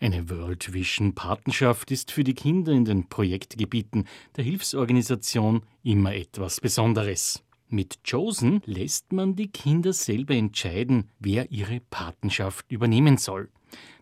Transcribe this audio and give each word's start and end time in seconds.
Eine 0.00 0.30
World 0.30 0.72
Vision 0.72 1.16
Patenschaft 1.16 1.90
ist 1.90 2.12
für 2.12 2.22
die 2.22 2.34
Kinder 2.34 2.70
in 2.70 2.84
den 2.84 3.08
Projektgebieten 3.08 4.06
der 4.36 4.44
Hilfsorganisation 4.44 5.62
immer 5.82 6.14
etwas 6.14 6.60
Besonderes. 6.60 7.42
Mit 7.68 8.04
Chosen 8.08 8.62
lässt 8.64 9.12
man 9.12 9.34
die 9.34 9.48
Kinder 9.48 9.92
selber 9.92 10.34
entscheiden, 10.34 11.10
wer 11.18 11.50
ihre 11.50 11.80
Patenschaft 11.90 12.70
übernehmen 12.70 13.16
soll. 13.16 13.48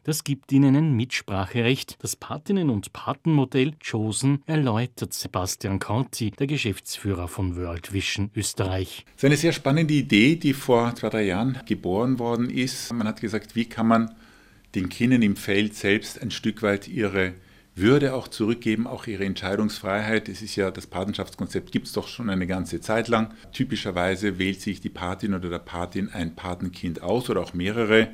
Das 0.04 0.22
gibt 0.22 0.53
ihnen 0.53 0.77
ein 0.77 0.93
Mitspracherecht. 0.93 1.97
Das 2.03 2.15
Patinnen- 2.15 2.69
und 2.69 2.93
Patenmodell 2.93 3.73
Chosen 3.83 4.43
erläutert 4.45 5.15
Sebastian 5.15 5.79
Conti, 5.79 6.31
der 6.31 6.47
Geschäftsführer 6.47 7.27
von 7.27 7.57
World 7.57 7.95
Vision 7.95 8.31
Österreich. 8.37 9.07
Das 9.15 9.23
ist 9.23 9.25
eine 9.25 9.37
sehr 9.39 9.53
spannende 9.53 9.95
Idee, 9.95 10.37
die 10.37 10.53
vor 10.53 10.95
zwei, 10.95 11.09
drei 11.09 11.25
Jahren 11.25 11.59
geboren 11.65 12.19
worden 12.19 12.51
ist. 12.51 12.93
Man 12.93 13.09
hat 13.09 13.23
gesagt, 13.23 13.57
wie 13.57 13.65
kann 13.65 13.89
man 13.89 14.15
den 14.77 14.88
Kindern 14.88 15.22
im 15.22 15.34
Feld 15.34 15.74
selbst 15.74 16.22
ein 16.22 16.30
Stück 16.30 16.62
weit 16.62 16.86
ihre 16.86 17.32
würde 17.76 18.14
auch 18.14 18.29
zurückgeben, 18.29 18.86
auch 18.86 19.07
ihre 19.07 19.25
Entscheidungsfreiheit. 19.25 20.30
Es 20.30 20.40
ist 20.40 20.57
ja, 20.57 20.71
das 20.71 20.86
Patenschaftskonzept 20.86 21.72
gibt 21.72 21.86
es 21.86 21.93
doch 21.93 22.08
schon 22.08 22.30
eine 22.30 22.46
ganze 22.46 22.81
Zeit 22.81 23.08
lang. 23.08 23.34
Typischerweise 23.53 24.39
wählt 24.39 24.62
sich 24.62 24.81
die 24.81 24.89
Patin 24.89 25.34
oder 25.34 25.50
der 25.50 25.58
Patin 25.58 26.08
ein 26.11 26.34
Patenkind 26.34 27.03
aus 27.03 27.29
oder 27.29 27.43
auch 27.43 27.53
mehrere, 27.53 28.08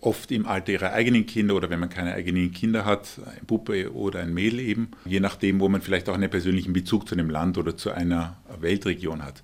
oft 0.00 0.30
im 0.32 0.46
Alter 0.46 0.72
ihrer 0.72 0.92
eigenen 0.92 1.26
Kinder 1.26 1.54
oder 1.56 1.68
wenn 1.68 1.80
man 1.80 1.90
keine 1.90 2.14
eigenen 2.14 2.52
Kinder 2.52 2.84
hat, 2.86 3.20
ein 3.38 3.46
Puppe 3.46 3.92
oder 3.92 4.20
ein 4.20 4.32
Mädel 4.32 4.60
eben, 4.60 4.90
je 5.04 5.20
nachdem, 5.20 5.60
wo 5.60 5.68
man 5.68 5.82
vielleicht 5.82 6.08
auch 6.08 6.14
einen 6.14 6.30
persönlichen 6.30 6.72
Bezug 6.72 7.06
zu 7.08 7.14
einem 7.14 7.28
Land 7.28 7.58
oder 7.58 7.76
zu 7.76 7.90
einer 7.90 8.38
Weltregion 8.60 9.22
hat. 9.22 9.42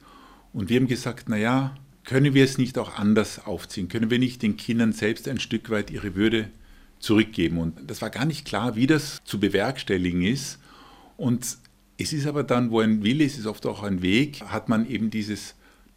Und 0.52 0.70
wir 0.70 0.78
haben 0.78 0.88
gesagt, 0.88 1.28
naja, 1.28 1.74
können 2.04 2.34
wir 2.34 2.44
es 2.44 2.58
nicht 2.58 2.78
auch 2.78 2.98
anders 2.98 3.46
aufziehen? 3.46 3.88
Können 3.88 4.10
wir 4.10 4.18
nicht 4.18 4.42
den 4.42 4.56
Kindern 4.56 4.92
selbst 4.92 5.28
ein 5.28 5.40
Stück 5.40 5.70
weit 5.70 5.90
ihre 5.90 6.14
Würde 6.14 6.48
zurückgeben? 6.98 7.58
Und 7.58 7.78
das 7.86 8.02
war 8.02 8.10
gar 8.10 8.24
nicht 8.24 8.44
klar, 8.44 8.76
wie 8.76 8.86
das 8.86 9.22
zu 9.24 9.38
bewerkstelligen 9.38 10.22
ist. 10.22 10.58
Und 11.16 11.58
es 11.98 12.12
ist 12.12 12.26
aber 12.26 12.42
dann, 12.42 12.70
wo 12.70 12.80
ein 12.80 13.04
Wille 13.04 13.24
ist, 13.24 13.38
ist 13.38 13.46
oft 13.46 13.66
auch 13.66 13.82
ein 13.82 14.02
Weg, 14.02 14.42
hat 14.42 14.68
man 14.68 14.88
eben 14.88 15.10
dieses 15.10 15.54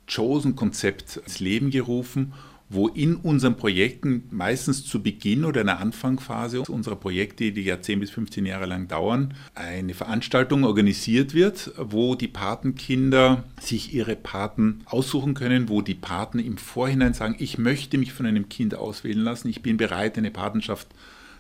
Chosen-Konzept 0.08 1.18
ins 1.18 1.40
Leben 1.40 1.72
gerufen 1.72 2.34
wo 2.68 2.88
in 2.88 3.16
unseren 3.16 3.58
Projekten 3.58 4.24
meistens 4.32 4.86
zu 4.86 5.04
Beginn 5.04 5.46
oder 5.46 5.62
in 5.62 5.68
der 5.68 5.80
Anfangsphase 5.80 6.62
unserer 6.62 6.96
Projekte, 6.96 7.52
die 7.52 7.62
ja 7.62 7.80
10 7.80 8.00
bis 8.00 8.10
15 8.10 8.46
Jahre 8.46 8.66
lang 8.66 8.88
dauern, 8.88 9.36
eine 9.54 9.94
Veranstaltung 9.94 10.64
organisiert 10.64 11.34
wird, 11.36 11.72
wo 11.78 12.16
die 12.16 12.28
Patenkinder 12.28 13.44
sich 13.60 13.94
ihre 13.94 14.16
Paten 14.16 14.82
aussuchen 14.86 15.36
können, 15.36 15.70
wo 15.70 15.82
die 15.82 15.94
Paten 15.94 16.40
im 16.40 16.58
Vorhinein 16.58 17.14
sagen, 17.14 17.36
ich 17.38 17.58
möchte 17.60 18.00
mich 18.00 18.14
von 18.14 18.26
einem 18.26 18.50
Kind 18.50 18.74
auswählen 18.74 19.22
lassen, 19.22 19.50
ich 19.50 19.62
bin 19.62 19.78
bereit, 19.78 20.18
eine 20.18 20.32
Patenschaft 20.32 20.88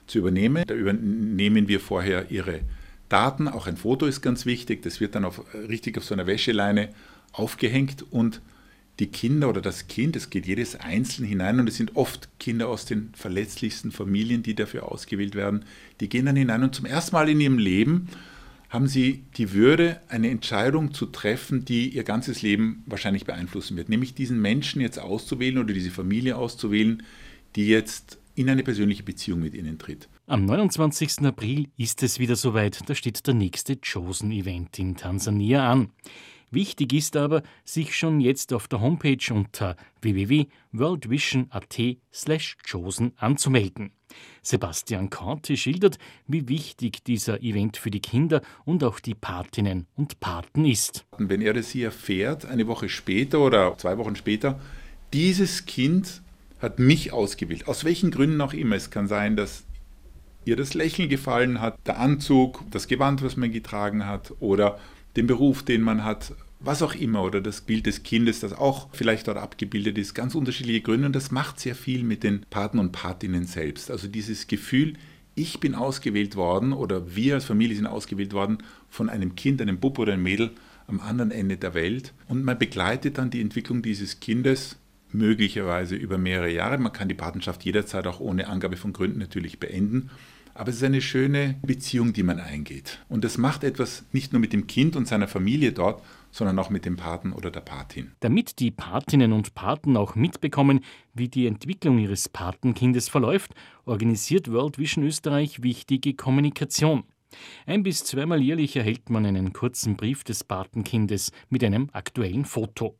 zu 0.05 0.19
übernehmen. 0.19 0.63
Da 0.67 0.75
übernehmen 0.75 1.67
wir 1.67 1.79
vorher 1.79 2.29
ihre 2.29 2.59
Daten, 3.09 3.47
auch 3.47 3.65
ein 3.65 3.77
Foto 3.77 4.05
ist 4.05 4.21
ganz 4.21 4.45
wichtig, 4.45 4.83
das 4.83 4.99
wird 4.99 5.15
dann 5.15 5.25
auf, 5.25 5.41
richtig 5.53 5.97
auf 5.97 6.05
so 6.05 6.13
einer 6.13 6.27
Wäscheleine 6.27 6.89
aufgehängt 7.31 8.05
und 8.11 8.41
die 8.99 9.07
Kinder 9.07 9.49
oder 9.49 9.61
das 9.61 9.87
Kind, 9.87 10.15
es 10.15 10.29
geht 10.29 10.45
jedes 10.45 10.75
einzeln 10.75 11.27
hinein 11.27 11.59
und 11.59 11.67
es 11.67 11.75
sind 11.75 11.95
oft 11.95 12.29
Kinder 12.39 12.69
aus 12.69 12.85
den 12.85 13.09
verletzlichsten 13.13 13.91
Familien, 13.91 14.41
die 14.41 14.55
dafür 14.55 14.91
ausgewählt 14.91 15.35
werden, 15.35 15.65
die 15.99 16.09
gehen 16.09 16.25
dann 16.25 16.35
hinein 16.35 16.63
und 16.63 16.75
zum 16.75 16.85
ersten 16.85 17.15
Mal 17.15 17.29
in 17.29 17.41
ihrem 17.41 17.57
Leben 17.57 18.07
haben 18.69 18.87
sie 18.87 19.23
die 19.37 19.53
Würde, 19.53 20.01
eine 20.09 20.29
Entscheidung 20.29 20.93
zu 20.93 21.05
treffen, 21.05 21.65
die 21.65 21.89
ihr 21.89 22.03
ganzes 22.03 22.41
Leben 22.41 22.83
wahrscheinlich 22.85 23.25
beeinflussen 23.25 23.77
wird, 23.77 23.89
nämlich 23.89 24.15
diesen 24.15 24.41
Menschen 24.41 24.81
jetzt 24.81 24.99
auszuwählen 24.99 25.57
oder 25.57 25.73
diese 25.73 25.91
Familie 25.91 26.35
auszuwählen, 26.35 27.03
die 27.55 27.67
jetzt 27.67 28.17
in 28.35 28.49
eine 28.49 28.63
persönliche 28.63 29.03
Beziehung 29.03 29.39
mit 29.39 29.53
ihnen 29.53 29.77
tritt. 29.77 30.09
Am 30.27 30.45
29. 30.45 31.19
April 31.19 31.67
ist 31.77 32.03
es 32.03 32.19
wieder 32.19 32.35
soweit, 32.35 32.89
da 32.89 32.95
steht 32.95 33.25
der 33.27 33.33
nächste 33.33 33.77
Chosen-Event 33.77 34.77
in 34.79 34.95
Tansania 34.97 35.71
an. 35.71 35.89
Wichtig 36.51 36.93
ist 36.93 37.17
aber, 37.17 37.43
sich 37.63 37.95
schon 37.95 38.19
jetzt 38.21 38.53
auf 38.53 38.67
der 38.67 38.81
Homepage 38.81 39.17
unter 39.31 39.75
www.worldvision.at 40.01 41.79
slash 42.13 42.57
chosen 42.63 43.13
anzumelden. 43.17 43.91
Sebastian 44.41 45.09
Korte 45.09 45.57
schildert, 45.57 45.97
wie 46.27 46.47
wichtig 46.47 47.03
dieser 47.03 47.41
Event 47.41 47.77
für 47.77 47.91
die 47.91 47.99
Kinder 47.99 48.41
und 48.63 48.83
auch 48.83 48.99
die 48.99 49.15
Patinnen 49.15 49.87
und 49.95 50.19
Paten 50.19 50.65
ist. 50.65 51.05
Wenn 51.17 51.41
er 51.41 51.53
das 51.53 51.69
hier 51.69 51.85
erfährt, 51.85 52.45
eine 52.45 52.67
Woche 52.67 52.89
später 52.89 53.39
oder 53.39 53.77
zwei 53.77 53.97
Wochen 53.97 54.15
später, 54.15 54.59
dieses 55.13 55.65
Kind 55.65 56.21
hat 56.59 56.79
mich 56.79 57.11
ausgewählt, 57.11 57.67
aus 57.67 57.83
welchen 57.83 58.11
Gründen 58.11 58.39
auch 58.41 58.53
immer. 58.53 58.75
Es 58.75 58.89
kann 58.89 59.07
sein, 59.07 59.35
dass 59.35 59.65
ihr 60.45 60.55
das 60.55 60.73
Lächeln 60.73 61.09
gefallen 61.09 61.59
hat, 61.59 61.77
der 61.87 61.99
Anzug, 61.99 62.63
das 62.71 62.87
Gewand, 62.87 63.23
was 63.23 63.35
man 63.35 63.51
getragen 63.51 64.05
hat 64.05 64.33
oder 64.39 64.79
den 65.15 65.27
Beruf, 65.27 65.63
den 65.63 65.81
man 65.81 66.03
hat, 66.03 66.33
was 66.65 66.81
auch 66.81 66.95
immer, 66.95 67.23
oder 67.23 67.41
das 67.41 67.61
Bild 67.61 67.85
des 67.85 68.03
Kindes, 68.03 68.39
das 68.39 68.53
auch 68.53 68.89
vielleicht 68.91 69.27
dort 69.27 69.37
abgebildet 69.37 69.97
ist, 69.97 70.13
ganz 70.13 70.35
unterschiedliche 70.35 70.81
Gründe. 70.81 71.07
Und 71.07 71.15
das 71.15 71.31
macht 71.31 71.59
sehr 71.59 71.75
viel 71.75 72.03
mit 72.03 72.23
den 72.23 72.45
Paten 72.49 72.79
und 72.79 72.91
Patinnen 72.91 73.45
selbst. 73.45 73.91
Also 73.91 74.07
dieses 74.07 74.47
Gefühl, 74.47 74.93
ich 75.35 75.59
bin 75.59 75.75
ausgewählt 75.75 76.35
worden 76.35 76.73
oder 76.73 77.15
wir 77.15 77.35
als 77.35 77.45
Familie 77.45 77.75
sind 77.75 77.87
ausgewählt 77.87 78.33
worden 78.33 78.59
von 78.89 79.09
einem 79.09 79.35
Kind, 79.35 79.61
einem 79.61 79.79
Bub 79.79 79.99
oder 79.99 80.13
einem 80.13 80.23
Mädel 80.23 80.51
am 80.87 80.99
anderen 80.99 81.31
Ende 81.31 81.57
der 81.57 81.73
Welt. 81.73 82.13
Und 82.27 82.43
man 82.43 82.57
begleitet 82.57 83.17
dann 83.17 83.29
die 83.29 83.41
Entwicklung 83.41 83.81
dieses 83.81 84.19
Kindes 84.19 84.77
möglicherweise 85.11 85.95
über 85.95 86.17
mehrere 86.17 86.51
Jahre. 86.51 86.77
Man 86.77 86.93
kann 86.93 87.09
die 87.09 87.15
Patenschaft 87.15 87.63
jederzeit 87.63 88.07
auch 88.07 88.19
ohne 88.19 88.47
Angabe 88.47 88.77
von 88.77 88.93
Gründen 88.93 89.19
natürlich 89.19 89.59
beenden. 89.59 90.09
Aber 90.55 90.69
es 90.69 90.77
ist 90.77 90.83
eine 90.83 91.01
schöne 91.01 91.55
Beziehung, 91.63 92.13
die 92.13 92.23
man 92.23 92.39
eingeht. 92.39 92.99
Und 93.09 93.25
das 93.25 93.37
macht 93.37 93.65
etwas 93.65 94.05
nicht 94.13 94.31
nur 94.31 94.39
mit 94.39 94.53
dem 94.53 94.67
Kind 94.67 94.95
und 94.95 95.05
seiner 95.05 95.27
Familie 95.27 95.73
dort, 95.73 96.01
sondern 96.31 96.57
auch 96.59 96.69
mit 96.69 96.85
dem 96.85 96.95
Paten 96.95 97.33
oder 97.33 97.51
der 97.51 97.59
Patin. 97.59 98.13
Damit 98.21 98.59
die 98.59 98.71
Patinnen 98.71 99.33
und 99.33 99.53
Paten 99.53 99.97
auch 99.97 100.15
mitbekommen, 100.15 100.79
wie 101.13 101.27
die 101.27 101.45
Entwicklung 101.45 101.99
ihres 101.99 102.29
Patenkindes 102.29 103.09
verläuft, 103.09 103.53
organisiert 103.83 104.49
World 104.49 104.77
Vision 104.77 105.05
Österreich 105.05 105.61
wichtige 105.61 106.13
Kommunikation. 106.13 107.03
Ein 107.65 107.83
bis 107.83 108.03
zweimal 108.03 108.41
jährlich 108.41 108.75
erhält 108.75 109.09
man 109.09 109.25
einen 109.25 109.53
kurzen 109.53 109.95
Brief 109.95 110.23
des 110.23 110.43
Patenkindes 110.43 111.31
mit 111.49 111.63
einem 111.63 111.89
aktuellen 111.93 112.45
Foto. 112.45 112.95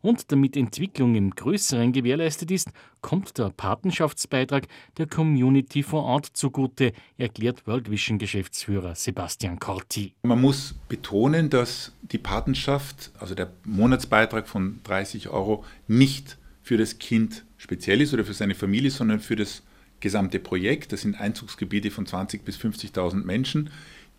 Und 0.00 0.32
damit 0.32 0.56
Entwicklung 0.56 1.14
im 1.14 1.30
Größeren 1.30 1.92
gewährleistet 1.92 2.50
ist, 2.50 2.70
kommt 3.00 3.38
der 3.38 3.50
Patenschaftsbeitrag 3.50 4.66
der 4.98 5.06
Community 5.06 5.84
vor 5.84 6.02
Ort 6.02 6.26
zugute, 6.32 6.92
erklärt 7.18 7.66
World 7.68 7.88
Vision 7.88 8.18
Geschäftsführer 8.18 8.96
Sebastian 8.96 9.60
Corti. 9.60 10.14
Man 10.24 10.40
muss 10.40 10.74
betonen, 10.88 11.50
dass 11.50 11.92
die 12.02 12.18
Patenschaft, 12.18 13.12
also 13.18 13.36
der 13.36 13.52
Monatsbeitrag 13.64 14.48
von 14.48 14.80
30 14.82 15.28
Euro, 15.28 15.64
nicht 15.86 16.36
für 16.62 16.76
das 16.76 16.98
Kind 16.98 17.44
speziell 17.56 18.00
ist 18.00 18.12
oder 18.12 18.24
für 18.24 18.34
seine 18.34 18.56
Familie, 18.56 18.90
sondern 18.90 19.20
für 19.20 19.36
das 19.36 19.62
gesamte 20.02 20.38
Projekt. 20.38 20.92
Das 20.92 21.00
sind 21.00 21.18
Einzugsgebiete 21.18 21.90
von 21.90 22.04
20.000 22.04 22.42
bis 22.42 22.58
50.000 22.58 23.24
Menschen, 23.24 23.70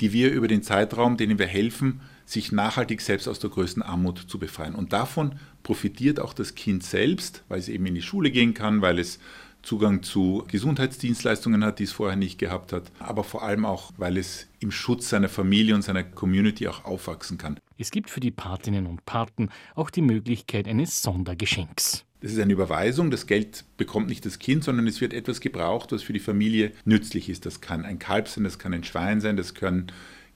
die 0.02 0.12
wir 0.12 0.32
über 0.32 0.48
den 0.48 0.64
Zeitraum, 0.64 1.18
denen 1.18 1.38
wir 1.38 1.46
helfen, 1.46 2.02
sich 2.26 2.52
nachhaltig 2.52 3.02
selbst 3.02 3.28
aus 3.28 3.38
der 3.38 3.52
größten 3.52 3.84
Armut 3.84 4.18
zu 4.18 4.40
befreien. 4.40 4.74
Und 4.74 4.94
davon 4.94 5.36
profitiert 5.62 6.20
auch 6.20 6.34
das 6.34 6.56
Kind 6.56 6.84
selbst, 6.84 7.44
weil 7.48 7.60
es 7.60 7.70
eben 7.70 7.86
in 7.86 7.94
die 7.94 8.02
Schule 8.02 8.32
gehen 8.32 8.56
kann, 8.56 8.82
weil 8.82 8.98
es 8.98 9.20
Zugang 9.62 10.04
zu 10.04 10.44
Gesundheitsdienstleistungen 10.50 11.64
hat, 11.64 11.80
die 11.80 11.84
es 11.84 11.94
vorher 11.94 12.18
nicht 12.18 12.38
gehabt 12.38 12.74
hat, 12.74 12.92
aber 13.00 13.24
vor 13.24 13.44
allem 13.44 13.66
auch, 13.66 13.92
weil 13.98 14.18
es 14.18 14.48
im 14.60 14.72
Schutz 14.72 15.10
seiner 15.10 15.30
Familie 15.30 15.74
und 15.74 15.84
seiner 15.84 16.04
Community 16.04 16.68
auch 16.68 16.84
aufwachsen 16.84 17.38
kann. 17.38 17.60
Es 17.78 17.90
gibt 17.90 18.10
für 18.10 18.20
die 18.20 18.32
Patinnen 18.32 18.86
und 18.88 19.06
Paten 19.06 19.50
auch 19.74 19.90
die 19.90 20.02
Möglichkeit 20.02 20.68
eines 20.68 21.02
Sondergeschenks. 21.02 22.06
Das 22.24 22.32
ist 22.32 22.40
eine 22.40 22.54
Überweisung, 22.54 23.12
das 23.12 23.28
Geld 23.28 23.66
bekommt 23.76 24.08
nicht 24.08 24.26
das 24.26 24.40
Kind, 24.40 24.64
sondern 24.64 24.88
es 24.88 25.02
wird 25.02 25.14
etwas 25.14 25.42
gebraucht, 25.42 25.92
was 25.92 26.04
für 26.04 26.14
die 26.14 26.22
Familie 26.22 26.72
nützlich 26.86 27.28
ist. 27.28 27.46
Das 27.46 27.60
kann 27.60 27.84
ein 27.84 28.00
Kalb 28.00 28.30
sein, 28.30 28.46
das 28.46 28.58
kann 28.58 28.74
ein 28.74 28.86
Schwein 28.86 29.20
sein, 29.20 29.36
das 29.36 29.56
können 29.56 29.88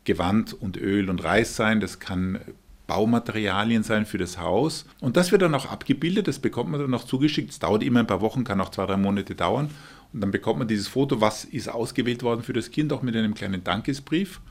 Gewand 0.03 0.51
und 0.51 0.75
Öl 0.75 1.09
und 1.09 1.23
Reis 1.23 1.55
sein, 1.55 1.79
das 1.79 1.99
kann 1.99 2.39
Baumaterialien 2.87 3.83
sein 3.83 4.05
für 4.05 4.17
das 4.17 4.37
Haus. 4.37 4.85
Und 4.99 5.15
das 5.15 5.31
wird 5.31 5.43
dann 5.43 5.55
auch 5.55 5.67
abgebildet, 5.67 6.27
das 6.27 6.39
bekommt 6.39 6.71
man 6.71 6.81
dann 6.81 6.93
auch 6.93 7.05
zugeschickt. 7.05 7.51
Es 7.51 7.59
dauert 7.59 7.83
immer 7.83 8.01
ein 8.01 8.07
paar 8.07 8.19
Wochen, 8.19 8.43
kann 8.43 8.59
auch 8.59 8.71
zwei, 8.71 8.85
drei 8.85 8.97
Monate 8.97 9.33
dauern. 9.33 9.69
Und 10.11 10.19
dann 10.19 10.31
bekommt 10.31 10.59
man 10.59 10.67
dieses 10.67 10.89
Foto, 10.89 11.21
was 11.21 11.45
ist 11.45 11.69
ausgewählt 11.69 12.21
worden 12.21 12.43
für 12.43 12.51
das 12.51 12.69
Kind, 12.69 12.91
auch 12.91 13.01
mit 13.01 13.15
einem 13.15 13.33
kleinen 13.33 13.63
Dankesbrief. 13.63 14.41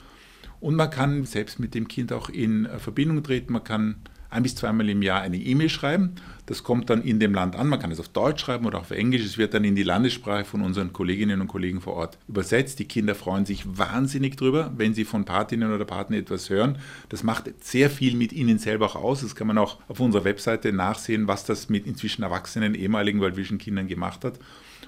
Und 0.58 0.74
man 0.74 0.88
kann 0.88 1.26
selbst 1.26 1.60
mit 1.60 1.74
dem 1.74 1.86
Kind 1.86 2.14
auch 2.14 2.30
in 2.30 2.66
Verbindung 2.78 3.22
treten. 3.22 3.52
Man 3.52 3.62
kann 3.62 3.96
ein 4.30 4.42
bis 4.42 4.54
zweimal 4.54 4.88
im 4.88 5.02
Jahr 5.02 5.20
eine 5.20 5.36
E-Mail 5.36 5.68
schreiben. 5.68 6.14
Das 6.46 6.62
kommt 6.62 6.90
dann 6.90 7.02
in 7.02 7.18
dem 7.18 7.34
Land 7.34 7.56
an. 7.56 7.68
Man 7.68 7.80
kann 7.80 7.90
es 7.90 7.98
auf 7.98 8.08
Deutsch 8.08 8.42
schreiben 8.42 8.66
oder 8.66 8.78
auf 8.78 8.92
Englisch. 8.92 9.24
Es 9.24 9.36
wird 9.36 9.54
dann 9.54 9.64
in 9.64 9.74
die 9.74 9.82
Landessprache 9.82 10.44
von 10.44 10.62
unseren 10.62 10.92
Kolleginnen 10.92 11.40
und 11.40 11.48
Kollegen 11.48 11.80
vor 11.80 11.94
Ort 11.94 12.18
übersetzt. 12.28 12.78
Die 12.78 12.84
Kinder 12.84 13.14
freuen 13.14 13.46
sich 13.46 13.64
wahnsinnig 13.66 14.36
drüber, 14.36 14.72
wenn 14.76 14.94
sie 14.94 15.04
von 15.04 15.24
Patinnen 15.24 15.72
oder 15.72 15.84
Paten 15.84 16.14
etwas 16.14 16.48
hören. 16.50 16.78
Das 17.08 17.22
macht 17.22 17.52
sehr 17.64 17.90
viel 17.90 18.16
mit 18.16 18.32
ihnen 18.32 18.58
selber 18.58 18.86
auch 18.86 18.96
aus. 18.96 19.22
Das 19.22 19.34
kann 19.34 19.48
man 19.48 19.58
auch 19.58 19.78
auf 19.88 19.98
unserer 19.98 20.24
Webseite 20.24 20.72
nachsehen, 20.72 21.26
was 21.26 21.44
das 21.44 21.68
mit 21.68 21.86
inzwischen 21.86 22.22
erwachsenen 22.22 22.74
ehemaligen 22.74 23.20
World 23.20 23.36
Vision 23.36 23.58
Kindern 23.58 23.88
gemacht 23.88 24.24
hat. 24.24 24.38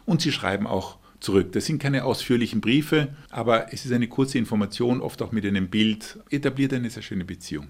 Und 0.07 0.23
sie 0.23 0.33
schreiben 0.33 0.67
auch 0.67 0.99
zurück. 1.21 1.53
Das 1.53 1.67
sind 1.67 1.81
keine 1.81 2.05
ausführlichen 2.05 2.61
Briefe, 2.61 3.09
aber 3.31 3.73
es 3.73 3.85
ist 3.85 3.93
eine 3.93 4.09
kurze 4.09 4.39
Information, 4.39 5.01
oft 5.01 5.21
auch 5.23 5.33
mit 5.33 5.45
einem 5.45 5.69
Bild, 5.69 6.19
etabliert 6.31 6.73
eine 6.73 6.91
sehr 6.91 7.03
schöne 7.03 7.25
Beziehung. 7.25 7.67